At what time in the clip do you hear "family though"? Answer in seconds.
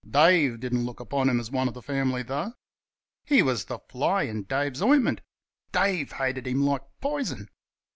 1.83-2.53